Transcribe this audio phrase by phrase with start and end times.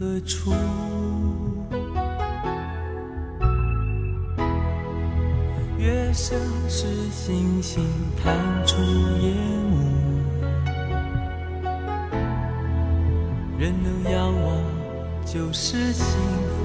[0.00, 0.50] 何处？
[5.76, 7.84] 月升时，星星
[8.16, 8.34] 探
[8.66, 8.78] 出
[9.18, 9.34] 夜
[9.68, 9.76] 幕。
[13.58, 14.56] 人能仰望，
[15.26, 16.16] 就是幸
[16.48, 16.56] 福。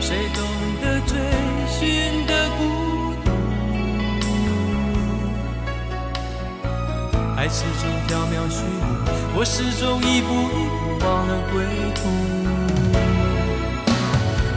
[0.00, 0.42] 谁懂
[0.80, 1.14] 得追
[1.68, 2.60] 寻的孤
[3.22, 3.30] 独？
[7.36, 9.01] 爱始终缥缈虚无，
[9.34, 12.00] 我始终一步一步忘了归途。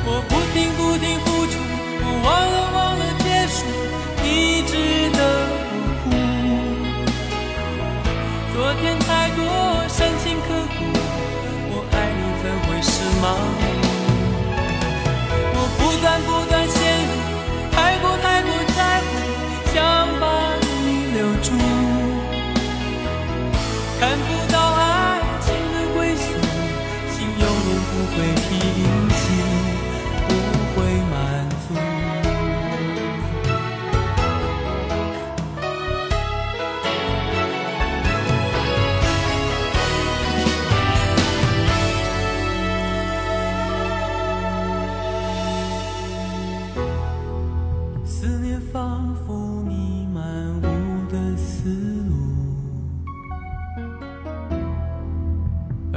[0.06, 1.54] 我不停不停付出，
[2.02, 3.58] 我忘了忘了结束，
[4.24, 4.74] 一直
[5.12, 5.20] 的
[6.06, 6.14] 模
[6.92, 7.08] 糊。
[8.54, 9.40] 昨天太多
[9.88, 10.80] 深情刻骨，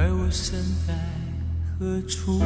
[0.01, 0.95] 而我身在
[1.77, 2.39] 何处？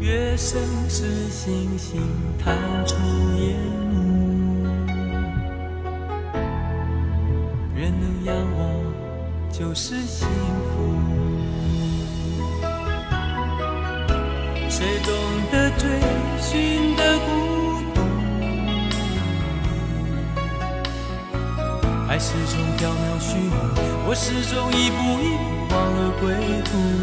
[0.00, 2.00] 月升时，星星
[2.38, 2.94] 探出
[3.36, 3.56] 夜
[3.90, 4.09] 幕。
[26.20, 26.99] 归途。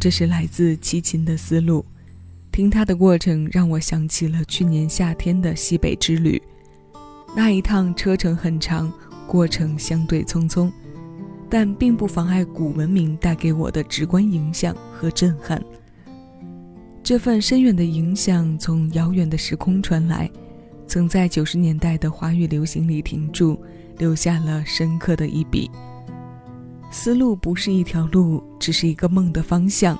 [0.00, 1.84] 这是来自齐秦的思路，
[2.52, 6.40] 听他的过程让我想起了去年夏天的西北之旅。
[7.34, 8.92] 那一趟车程很长，
[9.26, 10.70] 过程相对匆匆，
[11.50, 15.60] 但并不妨碍古文明带给我的直观影响和震撼。
[17.02, 20.30] 这份深远的影响从遥远的时空传来，
[20.86, 23.60] 曾在九十年代的华语流行里停住，
[23.98, 25.68] 留下了深刻的一笔。
[26.90, 29.98] 丝路不是一条路，只是一个梦的方向，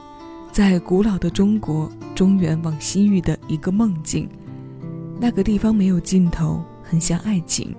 [0.50, 4.28] 在古老的中国中原往西域的一个梦境。
[5.20, 7.74] 那个地方没有尽头，很像爱情。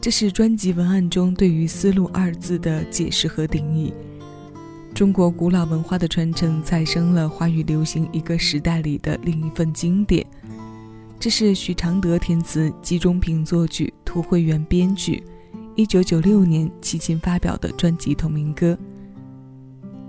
[0.00, 3.92] 这是专辑文案中对于“丝路”二字的解释和定义。
[4.94, 10.24] 中国古老文化的传承，再生了华语流行一个时代里的另一份经典。
[11.18, 15.22] 这是许常德填词，季中平作曲，涂慧源编曲，
[15.76, 18.76] 一九九六年齐秦发表的专辑同名歌。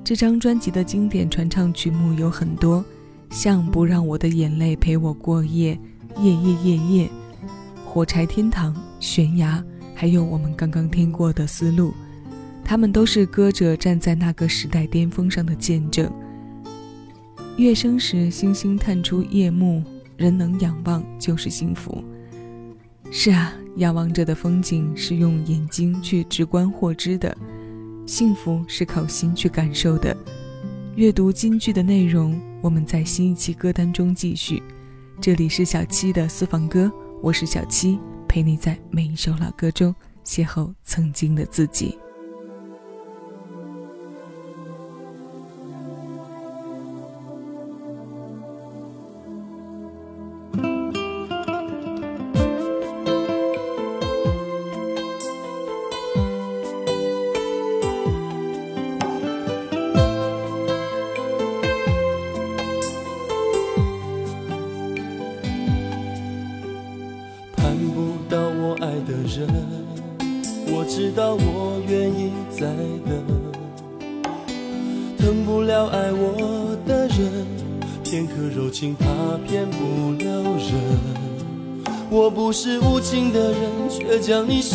[0.04, 2.84] 这张专辑的经典传唱曲目有很多，
[3.30, 5.78] 像《不让我的眼泪陪我过夜》
[6.22, 7.06] 《夜夜夜夜》
[7.86, 9.60] 《火柴天堂》《悬崖》，
[9.96, 11.90] 还有我们刚刚听过的《丝路》。
[12.64, 16.12] 他们都是歌者站在那个时代巅峰上的见证。
[17.58, 19.84] 月升时，星星探出夜幕，
[20.18, 22.04] 人能仰望就是幸福。
[23.12, 27.36] 是啊，仰望着的风景是用眼睛去直观获知的，
[28.06, 30.16] 幸福是靠心去感受的。
[30.96, 34.62] 阅读金句的内容，我们在新一期歌单中继续。
[35.22, 36.92] 这里是小七的私房歌，
[37.22, 37.98] 我是小七，
[38.28, 39.96] 陪你在每一首老歌中
[40.26, 41.98] 邂逅曾经的自己。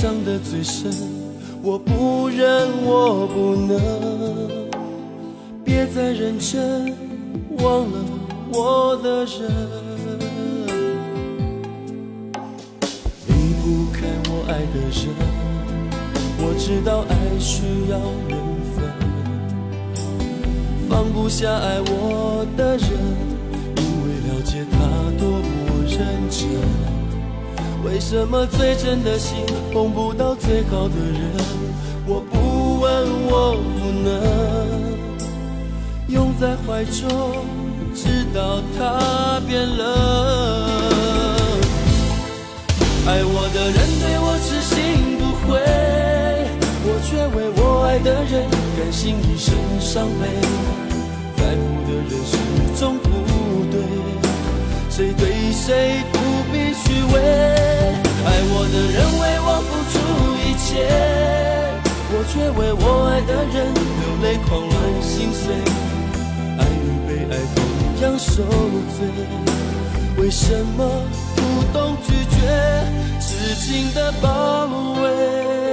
[0.06, 0.88] 伤的最深。
[1.64, 3.76] 我不忍，我不能，
[5.64, 6.94] 别再认真，
[7.58, 8.04] 忘了
[8.52, 9.50] 我的人。
[13.26, 15.12] 离不开我爱的人，
[16.38, 17.98] 我知道爱需要
[18.28, 18.38] 缘
[18.76, 18.78] 分，
[20.88, 22.88] 放不下爱我的人，
[23.74, 24.76] 因为了解他
[25.18, 25.98] 多么认
[26.30, 26.85] 真。
[27.86, 31.30] 为什么最真的心碰不到最好的人？
[32.04, 34.10] 我不问，我不能
[36.08, 37.46] 拥在怀中，
[37.94, 39.86] 直到他变冷。
[43.06, 44.74] 爱我的人对我痴心
[45.16, 45.62] 不悔，
[46.84, 48.34] 我却为我爱的人
[48.76, 50.26] 甘心一生伤悲。
[51.36, 52.34] 在乎的人始
[52.80, 53.08] 终不
[53.70, 53.74] 对，
[54.90, 56.02] 谁对谁
[57.04, 59.94] 爱我的人为我付出
[60.42, 60.68] 一切，
[62.10, 64.72] 我却为我爱的人流泪狂乱
[65.02, 65.42] 心碎，
[66.58, 67.58] 爱与被爱同
[68.02, 68.42] 样受
[68.96, 68.98] 罪，
[70.18, 70.78] 为什么
[71.36, 71.38] 不
[71.72, 72.36] 懂拒绝
[73.20, 74.68] 痴情的包
[75.02, 75.65] 围？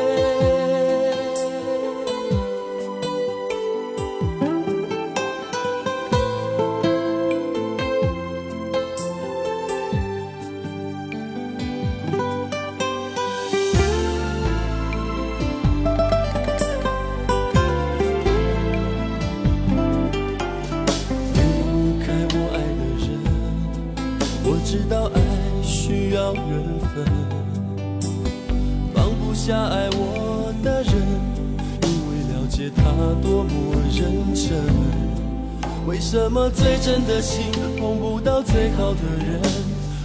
[36.93, 37.45] 真的心
[37.79, 39.41] 碰不到最好的人？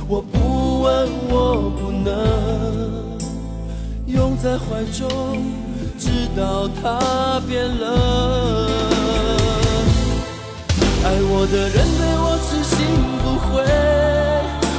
[0.09, 2.09] 我不问，我不能
[4.07, 5.07] 拥在怀中，
[5.99, 7.92] 直到他变冷。
[11.04, 12.76] 爱我的人对我痴心
[13.21, 13.61] 不悔，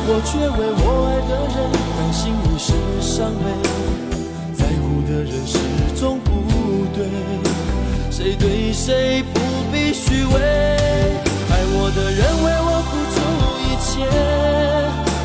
[0.07, 1.57] 我却为我爱的人
[1.95, 3.45] 甘心一世伤悲。
[4.55, 5.59] 在乎的人始
[5.95, 6.27] 终不
[6.95, 7.05] 对，
[8.09, 9.39] 谁对谁不
[9.71, 10.98] 必虚伪。
[13.99, 14.07] 出一切，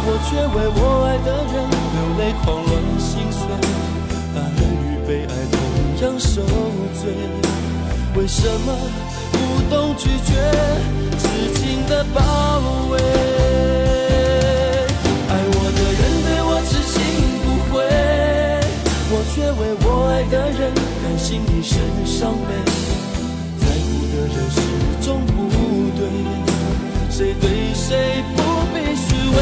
[0.06, 1.54] 我却为我爱的人
[1.94, 3.38] 流泪狂乱心碎。
[4.34, 5.56] 爱与被爱同
[6.02, 6.42] 样受
[7.00, 7.02] 罪，
[8.16, 8.66] 为什么
[9.32, 9.34] 不
[9.70, 10.30] 懂拒绝
[11.18, 11.22] 痴
[11.54, 12.18] 情的包
[12.90, 12.98] 围？
[15.28, 16.94] 爱我的人对我痴心
[17.44, 17.74] 不悔，
[19.10, 20.60] 我却为我爱的人
[21.02, 21.72] 甘心一生
[22.04, 22.50] 伤悲，
[23.60, 24.58] 在乎的人始
[25.00, 25.32] 终不
[25.96, 26.02] 对，
[27.16, 28.42] 谁对谁不
[28.74, 29.38] 必虚伪。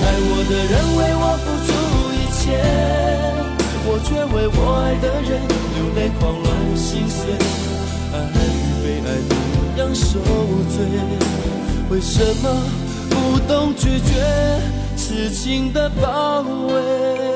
[0.00, 0.44] 爱我。
[0.46, 1.68] 的人为我付出
[2.12, 2.44] 一切，
[3.86, 5.30] 我却为我爱的人
[5.74, 7.32] 流泪狂乱心碎，
[8.12, 9.32] 爱与被爱同
[9.78, 10.20] 样受
[10.68, 10.76] 罪，
[11.88, 12.44] 为什么
[13.08, 13.12] 不
[13.48, 14.12] 懂拒绝
[14.98, 17.33] 痴情的包围？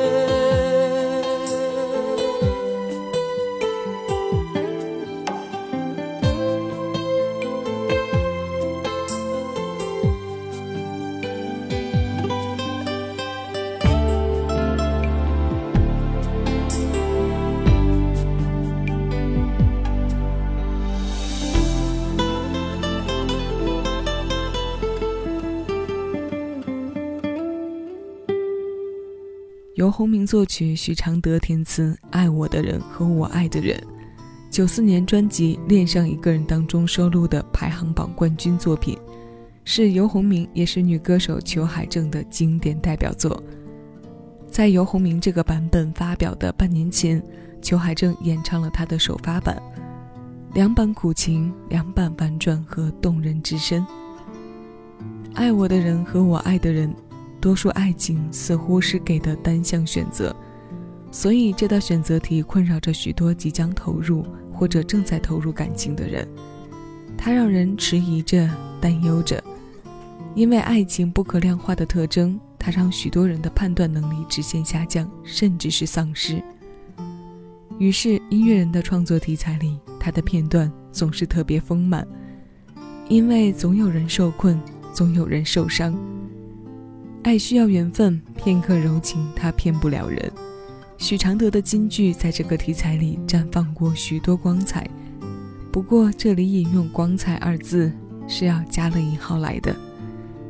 [29.88, 33.75] 由洪明作曲，许常德填词，《爱我的人和我爱的人》，
[34.50, 38.99] 九四年专辑《恋上一个人》当中收录的排行榜冠军作品，
[39.64, 43.42] 是游鸿明也是女歌手裘海正的经典代表作。
[44.50, 47.23] 在游鸿明这个版本发表的半年前，
[47.62, 49.57] 裘海正演唱了他的首发版，
[50.52, 53.83] 两版苦情，两版婉转和动人之深。
[55.33, 56.95] 爱我的人和我爱的人。
[57.40, 60.35] 多数爱情似乎是给的单向选择，
[61.11, 66.26] 所以这道选择题困扰着许多即将投入或者正在投入感情的人。
[67.16, 68.49] 它让人迟疑着、
[68.80, 69.42] 担忧着，
[70.35, 76.42] 因为爱情不可量化的特征，它让许多人的判断能力直线下降，甚至是丧失。
[77.78, 82.07] 于是，音乐人的创作题材里，他的片段总是特别丰满，
[83.09, 84.61] 因为总有人受困，
[84.92, 85.97] 总有人受伤。
[87.29, 90.33] 爱需要缘分，片刻柔情，它骗不了人。
[90.97, 94.89] 许常德的金句在这个题材里绽放过许多光彩，
[95.71, 97.93] 不过这里引用“光彩”二字
[98.27, 99.77] 是要加了引号来的，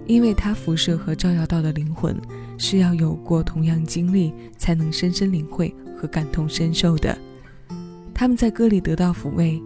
[0.06, 2.16] 因为它辐射和照耀到的灵魂
[2.56, 7.18] 是要有过同样经历才能深深领会和感同身受的。
[8.14, 9.60] 他们在歌里得到抚慰，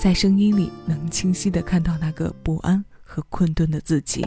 [0.00, 4.26] 在声音里能清晰地看到那个不安和困顿的自己。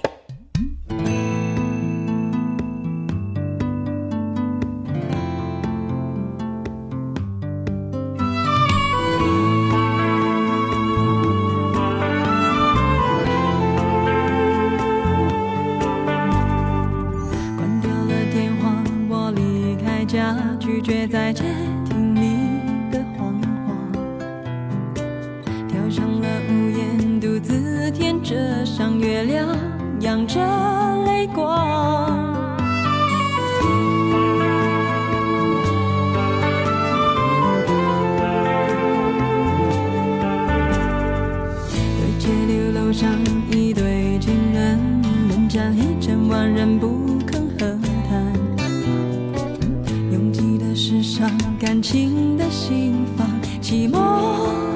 [51.59, 53.27] 感情的心房
[53.61, 54.68] 寂寞。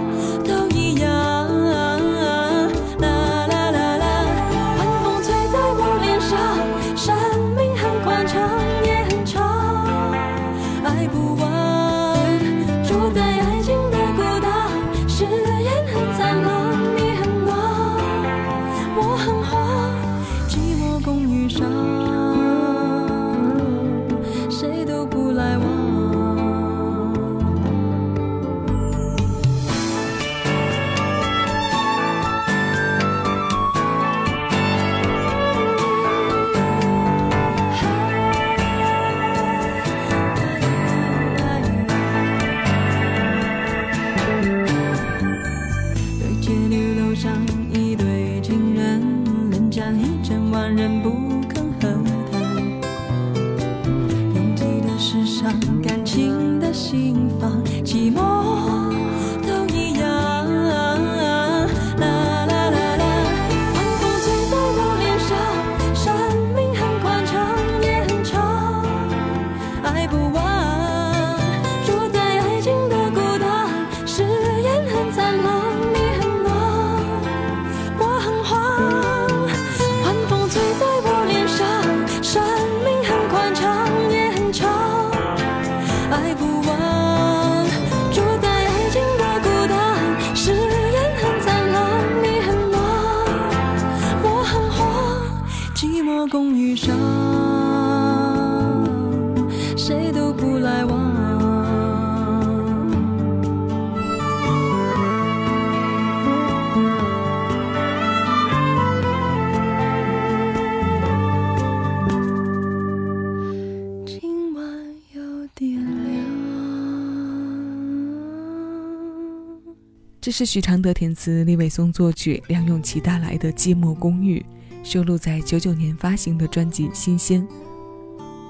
[120.23, 124.39] 这是许常德填词，李伟松作曲，梁咏琪带来的《寂寞公寓》，
[124.81, 127.45] 收录在九九年发行的专辑《新鲜》。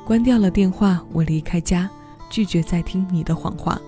[0.05, 1.89] 关掉了电话，我离开家，
[2.29, 3.81] 拒绝再听你的谎话，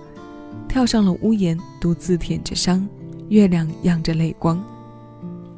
[0.68, 2.88] 跳上了屋檐，独自舔着伤，
[3.28, 4.60] 月亮漾着泪光，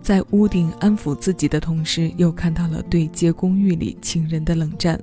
[0.03, 5.01] 在屋顶安抚自己的同时，又看到了对接公寓里情人的冷战。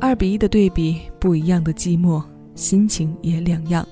[0.00, 2.22] 二比一的对比，不一样的寂寞，
[2.54, 3.84] 心情也两样。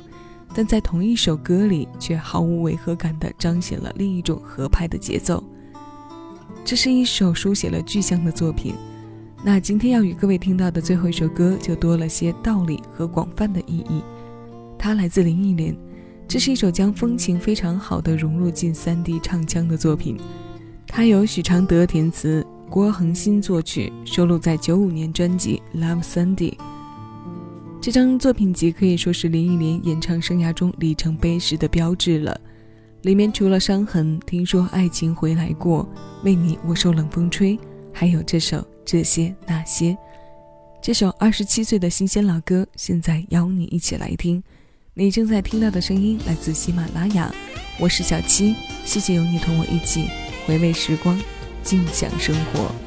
[0.54, 5.42] 但在同一首歌里，却毫无违和感地彰显了另一种合拍的节奏。
[6.64, 8.74] 这是一首书写了具象的作品。
[9.42, 14.00] 那今天要与各位听到的最后一首歌，就多了些道理和广泛的意义。
[14.78, 15.76] 它来自林忆莲，
[16.28, 20.16] 这是一首将风情非常好的融入进 3D 唱腔的作品。
[20.86, 26.56] 它由许常德填词，郭恒新作曲，收录在九五年专辑《Love Sandy》。
[27.84, 32.40] 这张作品集可以说是林忆莲演唱生涯中里程碑式的标志了。
[33.02, 35.86] 里面除了伤痕，听说爱情回来过，
[36.22, 37.58] 为你我受冷风吹，
[37.92, 39.94] 还有这首这些那些。
[40.80, 44.42] 这首二十七岁的新鲜老歌，现在邀你一起来听。
[44.94, 47.30] 你正在听到的声音来自喜马拉雅，
[47.78, 48.54] 我是小七，
[48.86, 50.08] 谢谢有你同我一起
[50.46, 51.20] 回味时光，
[51.62, 52.83] 静享生活。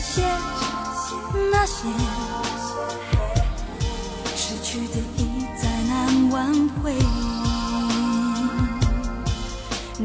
[0.00, 0.22] 些
[1.52, 1.86] 那些，
[4.34, 6.94] 失去的已再难挽回。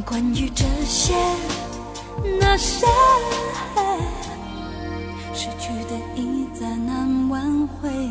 [0.06, 1.16] 关于这些
[2.42, 2.86] 那些，
[5.34, 8.05] 失去的已再难挽回。